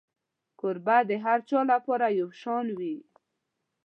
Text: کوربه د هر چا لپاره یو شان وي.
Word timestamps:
کوربه 0.59 0.97
د 1.09 1.11
هر 1.25 1.39
چا 1.49 1.59
لپاره 1.71 2.07
یو 2.19 2.29
شان 2.41 2.65
وي. 2.77 2.95